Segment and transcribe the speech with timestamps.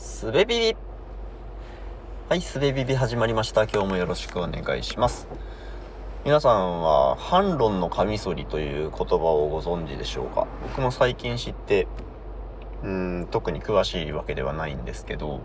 [0.00, 0.76] すべビビ
[2.30, 3.64] はい、すべビビ始まりました。
[3.64, 5.28] 今日もよろしくお願いします。
[6.24, 10.46] 皆さんは、反論のカミソリという言葉をご存知でしょうか？
[10.62, 11.86] 僕も最近知って、
[12.82, 15.42] うん、特に詳しいわけではないんですけど、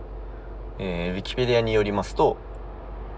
[0.80, 2.38] えー、ウィキペディアによりますと、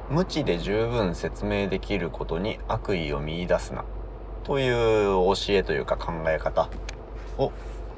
[0.10, 3.86] 無知で十分説明できることに悪意を見出すな、
[4.44, 6.68] という教えというか考え方
[7.38, 7.52] を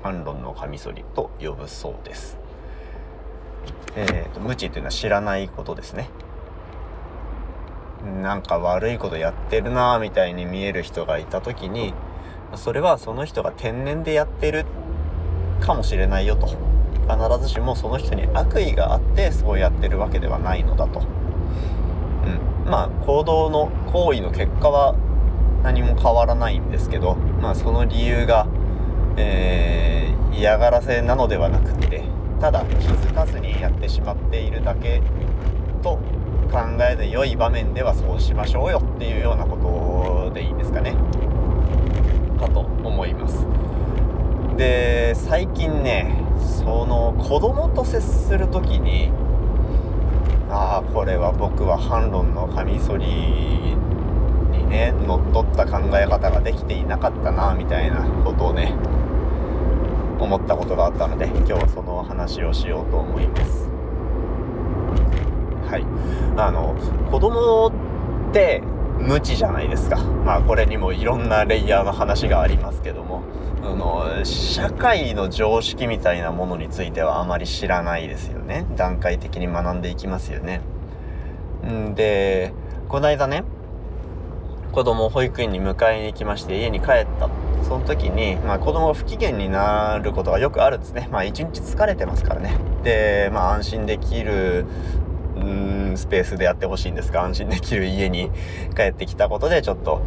[0.04, 2.38] 反論のカミソリと呼ぶそうです。
[3.96, 6.10] えーと、無知というのは知らないことですね。
[8.22, 11.94] なんか悪いことやってるなぁみたいに見える人がいた時に、
[12.56, 14.66] それはその人が天然でやってる
[15.60, 16.48] かもしれないよと。
[16.48, 21.00] 必ずしもその人に悪意があってそうやってるわけではないのだと。
[21.00, 21.04] う
[22.68, 22.70] ん。
[22.70, 24.96] まあ行動の行為の結果は
[25.64, 28.48] 何も変わらないんですけど、まあその理由が、
[29.18, 32.04] えー、嫌がらせなのではなくって、
[32.40, 35.02] ただ気づかずにやってしまっているだけ
[35.84, 35.98] と
[36.52, 36.60] 考
[36.90, 39.58] えで良い場面ではそうしましょうよっていうようなこ
[40.28, 40.96] とでいいですかね。
[42.40, 43.46] かと思います。
[44.58, 49.12] で最近ねその子供と接する時に
[50.50, 58.74] ああこれは僕は反論のカミソリにね乗っ取った考え方ができていなかったなみたいなことをね
[60.20, 63.70] 思ったことがあったので今日はその話をしようと思います。
[65.70, 65.86] はい。
[66.38, 66.76] あの
[67.12, 67.72] 子供
[68.30, 68.62] って
[69.00, 69.98] 無知じゃないですか。
[69.98, 73.24] まあこれにもいろんなレイヤーの話がありますけども。
[73.62, 78.66] あの社会の常識みたいなものについてはあまり知らないですよね。
[78.78, 80.62] 段階的に学んでいきますよね。
[81.68, 82.54] んで
[82.88, 83.44] この間ね
[84.72, 87.30] 子供を保育園に迎えに行きまして家に帰った
[87.64, 91.08] その時に、まあ、子供が不機嫌になることがよくあるんですね。
[91.12, 92.58] まあ、一日疲れてますからね。
[92.84, 94.66] で、まあ、安心できる、
[95.36, 95.40] う
[95.94, 98.32] ん、スペースでやってほしいんですが、安心できる家に
[98.76, 100.02] 帰ってきたことで、ちょっと、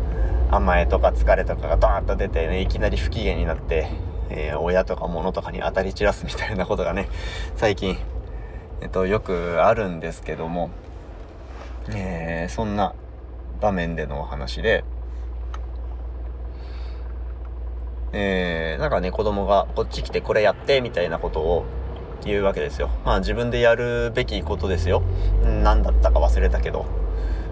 [0.50, 3.88] 甘えとか疲れとかがドーンと出てね、いきなり不機嫌になって、
[4.28, 7.08] えー、親とか物とかに当たり散らすみたいなことがね、
[7.56, 7.96] 最近、
[8.80, 10.70] えっと、よくあるんですけども、
[11.90, 12.94] えー、そんな
[13.62, 14.84] 場面でのお話で、
[18.12, 21.64] えー、なんかね、子供がこっち来てこれやってみたいなことを
[22.24, 22.90] 言うわけですよ。
[23.04, 25.02] まあ自分でやるべきことですよ。
[25.62, 26.84] 何だったか忘れたけど。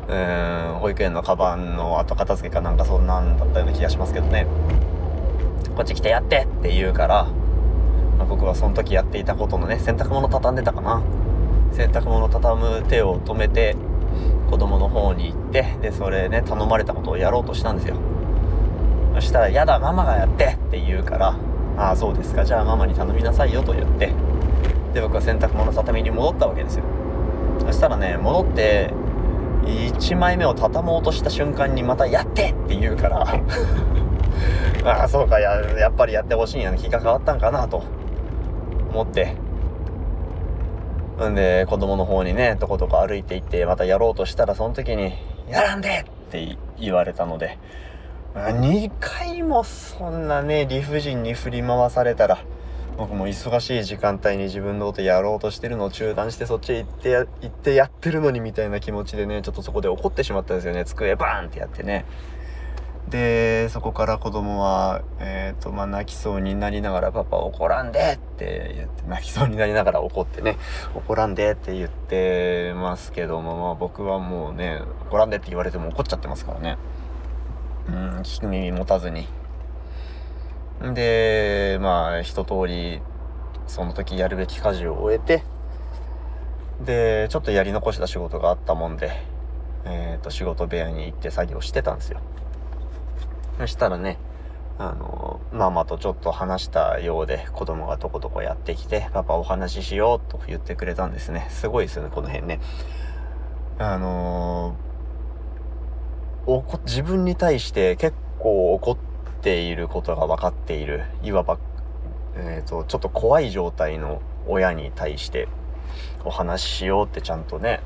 [0.09, 4.47] うーん、保育園のカバンの後片付けかなんかそんなんだったような気がしますけどね。
[5.77, 7.25] こっち来てやってって言うから、
[8.19, 11.01] まあ、僕はその時やっていたことのね、洗濯物畳んでたかな。
[11.73, 13.77] 洗濯物畳む手を止めて、
[14.51, 17.97] 子供の方に行って、で、それね、頼まれたことをやろうとしたんですよ。
[19.15, 21.37] そしたら、やだ、ママがやってって言うから、
[21.77, 24.13] ああ、そうですか、じゃあママに頼みなさいよと言って、
[24.95, 26.85] で、僕は洗濯物畳に戻ったわけですよ。
[27.61, 28.93] そしたらね、戻って、
[29.65, 33.21] 1枚目を畳もうとした瞬間にまたやってって言うから、
[34.85, 37.83] ああ、そうか、や、やっぱりやってほしいんや気が変わったんかなと
[38.91, 39.37] 思って、
[41.29, 45.13] んで、子供の方にね、とことこ歩いていって、またやろうとしたら、その時に、
[45.49, 47.59] やらんでって言われたので、
[48.35, 52.39] 2回もそんなね、理不尽に振り回されたら、
[52.97, 60.85] 僕も忙しい時間帯に自分のことやろうとしてるのを中断してそっちへ行ってや、行ってやってるのにみたいな気持ちでね、ちょっとそこで怒ってしまったんですよね。
[60.85, 62.05] 机バーンってやってね。
[63.11, 70.57] で、そこから子供は、えっ、ー、と、まあ、泣きそうになりながら、パパ怒らんでって言って、泣きそうになりながら怒ってね、
[70.95, 76.79] 怒らんでって言ってますけども、まあ、僕はもうね、怒らんでって言われても怒っちゃってますからね。
[77.89, 79.27] うん、聞く耳持たずに。
[80.95, 83.03] で、まあ、一通り、
[83.67, 85.43] その時やるべき家事を終えて、
[86.85, 89.11] で、ちょっとやり残した仕事があったもんで、
[89.85, 92.21] えっ、ー、と、仕事部屋に行って作業してたんですよ。
[93.61, 94.17] そしたらね、
[94.79, 101.47] あの、ママとちょっと話したようで、子供がとことこやってきて、パパお話ししようと言ってくれたんですね。
[101.51, 102.59] すごいですよね、この辺ね。
[103.79, 108.97] あのー、自分に対して結構怒っ
[109.43, 111.59] ていることが分かっている、いわば、
[112.37, 115.49] えっ、ー、と、ちょっと怖い状態の親に対して
[116.25, 117.81] お話ししようってちゃんとね、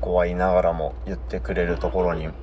[0.00, 2.34] 怖いながらも言ってくれるところにもう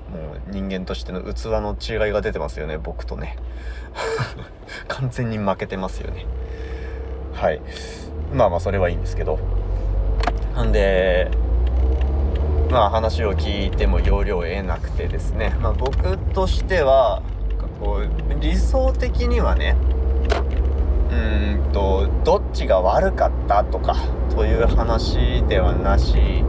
[0.51, 3.37] 人間としての器の違いが出てますよね僕とね。
[4.87, 6.25] 完全に負けてますよね。
[7.33, 7.61] はい。
[8.33, 9.39] まあまあそれはいいんですけど。
[10.55, 11.29] なんで
[12.69, 15.55] まあ話を聞いても要領を得なくてですね。
[15.61, 17.21] まあ僕としては
[17.79, 19.75] こう理想的にはね
[21.11, 23.95] うんとどっちが悪かったとか
[24.35, 26.43] という話ではなし、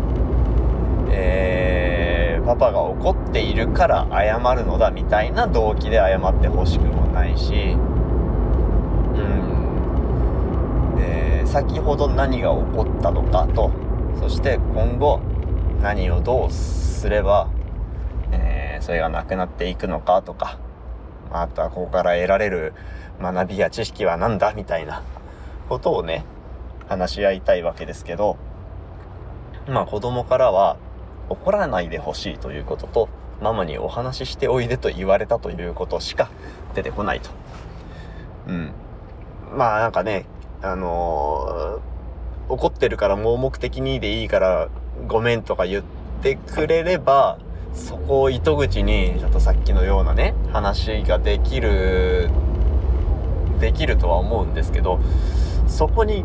[2.59, 10.97] パパが怒っているから謝るのだみたいな動機で謝ってほしくもないしうん。
[10.99, 13.71] え、先ほど何が起こったのかと。
[14.19, 15.21] そして今後
[15.83, 17.51] 何をどうすれば、
[18.33, 20.59] えー、それがなくなっていくのかとか。
[21.31, 22.73] あとはここから得られる
[23.21, 25.03] 学びや知識は何だみたいな
[25.69, 26.25] ことをね、
[26.89, 28.37] 話し合いたいわけですけど、
[29.69, 30.77] まあ子供からは
[31.29, 33.09] 怒らないでほしいということと、
[33.41, 36.31] ママにお話ししておいでと言われたということしか
[36.75, 37.31] 出てこないと。
[38.49, 38.73] うん。
[39.57, 40.27] まあなんかね、
[40.63, 44.69] あのー、怒ってるから盲目的にでいいから
[45.07, 45.85] ごめんとか言っ
[46.23, 47.39] てくれれば、
[47.77, 52.31] そこを糸口に、ちょっとさっきのようなね、話ができる、
[53.61, 54.99] できるとは思うんですけど、
[55.67, 56.25] そこに、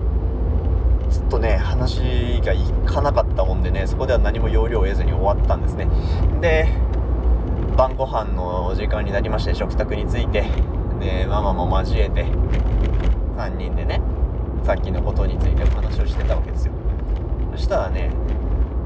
[1.11, 5.87] ずっとね、話がいかなかったもんでね、そこでは何も要領を得ずに終わったんですね。
[6.39, 6.69] で、
[7.77, 10.45] 晩ご飯の時間になりまして、食卓について、
[10.99, 12.25] で、ママも交えて、
[13.37, 14.01] 3人でね、
[14.63, 16.73] さっきのことについてお話をしてたわけですよ。
[17.51, 18.09] そしたらね、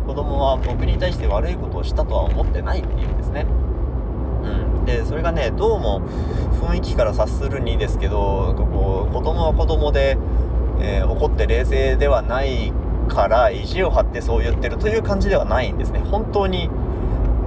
[0.06, 3.46] 子供は僕に対して悪いことをしたとは思ってないっていうんですね。
[4.44, 6.02] うん、でそれがねどうも
[6.62, 10.18] 雰囲気から察するにですけどこう子供は子供で、
[10.80, 12.72] えー、怒って冷静ではない
[13.08, 16.00] から意地を張ってそう言ってるという感じではないんですね。
[16.00, 16.70] 本当に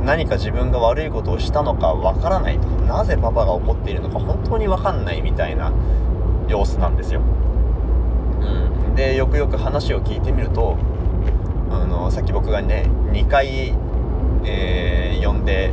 [0.04, 5.72] 何か自分が悪いことをしたのかわからないとなぜパパが怒っているのか本当にわかんないみたいな
[6.48, 10.78] 様子なんですよ、うん、でよくよく話を聞いてみると
[11.70, 13.74] あのさっき僕がね2回、
[14.44, 15.72] えー、呼んで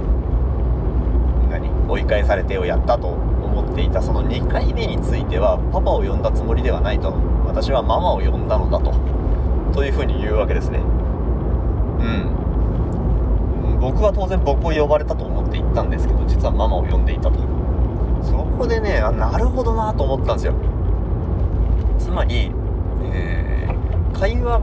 [1.49, 7.13] 何追い返されてをやったと思っていたその2回目についてはパパを呼んだつもりではないと
[7.55, 8.91] 私はママを呼んだのだと。
[9.73, 10.79] というふうに言うわけですね。
[10.79, 10.81] う
[12.03, 13.79] ん。
[13.79, 17.39] 僕は当然僕を呼ばれたと思って行ったんですけど実はママを呼んでいたと。
[18.21, 20.53] そこでねあなるほどなと思ったんですよ。
[21.97, 22.51] つまり、
[23.13, 24.61] えー、会話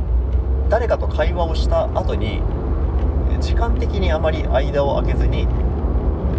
[0.69, 2.43] 誰かと会話をした後に
[3.41, 5.49] 時間的にあまり間を空けずに、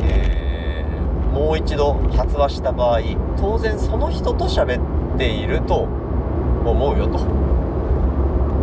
[0.04, 3.00] えー、もう一度発話した場合
[3.38, 4.80] 当然その人と喋
[5.16, 6.03] っていると
[6.72, 7.20] 思うよと。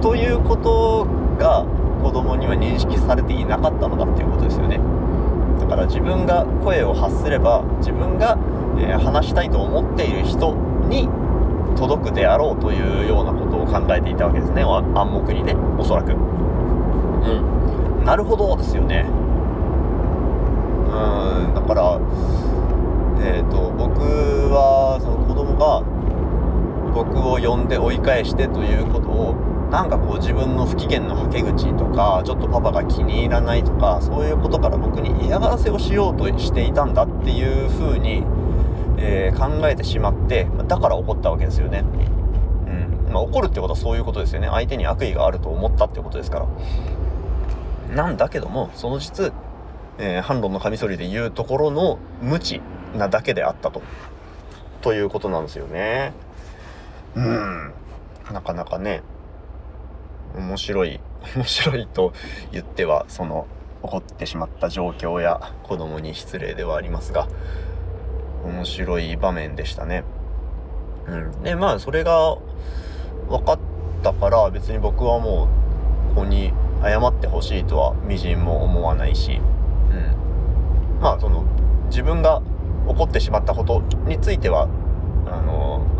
[0.00, 1.06] ということ
[1.38, 1.64] が
[2.02, 4.80] 子供には認識されていなかったのだっていうことですよね。
[5.60, 8.38] だから自分が声を発すれば自分が、
[8.78, 10.54] えー、話したいと思っている人
[10.88, 11.08] に
[11.76, 19.06] 届くであろうというようなことを考えていたわけですね暗黙にねおそらくうんなるほどですよね
[20.88, 22.00] うんだから
[23.22, 24.00] えっ、ー、と僕
[24.50, 25.82] はその子供が
[26.94, 29.34] 僕を呼んで追い返してということを
[29.70, 38.24] なんかこう自分の不機嫌のはけ口とかちょっとパパが気に入らないとかそういうことから僕に嫌がらせをしようとしていたんだっていうふうに
[39.02, 41.84] えー、考えてしまって、だから怒ったわけですよね。
[42.66, 43.12] うん。
[43.12, 44.48] まあ、怒るってことはそういうことですよね。
[44.48, 46.46] 相手に悪意があると思ったってことですか
[47.88, 47.94] ら。
[47.94, 49.32] なんだけども、その実、
[49.98, 52.60] えー、反論のカミソリで言うところの無知
[52.94, 53.82] なだけであったと。
[54.82, 56.12] ということなんですよね。
[57.16, 57.72] うん。
[58.32, 59.02] なかなかね、
[60.36, 61.00] 面白い、
[61.36, 62.12] 面白いと
[62.52, 63.46] 言っては、その、
[63.82, 67.28] 起こってしまった状況や子供に失礼ではありますが、
[68.44, 70.04] 面白い場面でしたね。
[71.06, 71.42] うん。
[71.42, 72.36] で、まあ、それが
[73.28, 73.58] 分かっ
[74.02, 75.48] たから、別に僕はも
[76.10, 79.40] う、ここに謝ってほしいとは、みじんも思わないし、
[79.90, 81.00] うん。
[81.00, 81.44] まあ、その、
[81.86, 82.42] 自分が
[82.88, 84.68] 起こってしまったことについては、
[85.26, 85.49] あの、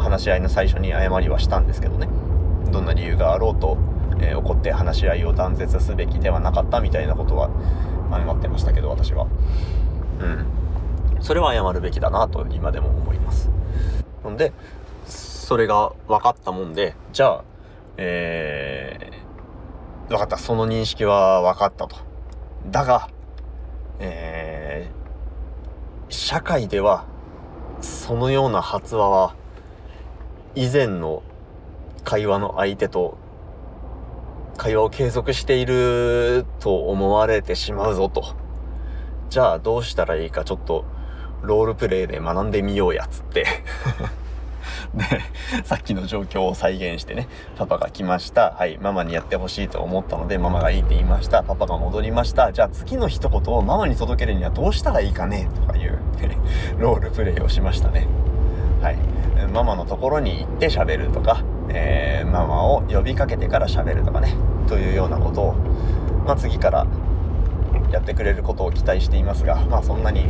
[0.00, 2.08] 話し合いの最初に謝りはしたんですけどね。
[2.72, 3.78] どんな理由があろうと、
[4.20, 7.50] えー、怒って話し合いを断絶すべきではなかったみたいなことは
[8.10, 9.26] 謝ってましたけど、私は。
[10.20, 10.46] うん。
[11.20, 13.50] それは謝るべきだなと今でも思います。
[14.22, 14.52] ほんで、
[15.06, 17.44] それが分かったもんで、じゃあ、
[17.96, 20.38] えー、分かった。
[20.38, 21.96] その認識は分かったと。
[22.70, 23.08] だが、
[23.98, 27.04] えー、社会では、
[27.80, 29.34] そのような発話は、
[30.54, 31.22] 以前の
[32.04, 33.18] 会話の相手と
[34.56, 38.34] 会話を継続していると思われてしまうぞと。
[39.28, 40.84] じゃあどうしたらいいかちょっと
[41.42, 43.46] ロールプレイで学んでみようやつって
[44.94, 45.04] で、
[45.64, 48.52] さっきの状況を再現してね、パパが来ました。
[48.52, 51.42] はい、ママにやってほしいと思ったので、ママがいいって言いました。
[51.42, 52.52] パパが戻りました。
[52.52, 55.48] じゃあ次の一言をママに届けるにはどうしたらいいかね？
[55.54, 55.98] とかいう、
[56.78, 58.06] ロールプレイをしましたね。
[58.82, 58.98] はい。
[59.52, 64.36] ママのところに行って喋るとか、えー、ママを呼びかけてから喋るとかね
[64.68, 65.54] というようなことを、
[66.24, 66.86] まあ、次から
[67.92, 70.26] やってくれることを期待していますがまあそんなに、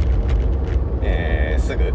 [1.03, 1.93] えー、すぐ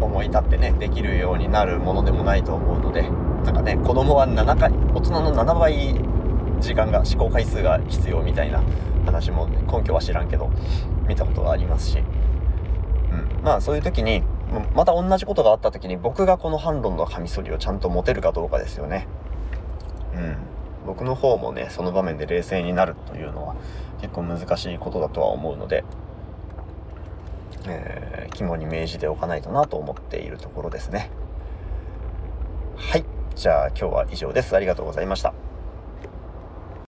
[0.00, 5.94] 思い立ってねできるようになるものでもないと思うのでなんかね子供は7回大人の7倍
[6.60, 8.62] 時間が思考回数が必要みたいな
[9.04, 10.50] 話も根拠は知らんけど
[11.06, 14.22] 見たことがありますし、うん、まあそういう時に
[14.74, 19.06] また同じことがあった時に僕がこの反論のカミソリをちゃんと持てるかどうかですよね。
[20.14, 20.36] うん。
[20.86, 23.56] 僕の方もね、その場面で冷静になるというのは
[24.00, 25.84] 結構難しいことだとは思うので、
[27.66, 31.10] えー、肝に銘じておかないとなと思っているところですね。
[32.76, 33.04] はい。
[33.34, 34.54] じゃあ今日は以上です。
[34.54, 35.34] ありがとうございました。